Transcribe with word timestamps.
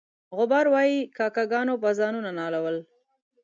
غبار 0.37 0.65
وایي 0.73 0.97
کاکه 1.17 1.43
ګانو 1.51 1.75
به 1.81 1.89
ځانونه 1.99 2.31
نالول. 2.39 2.77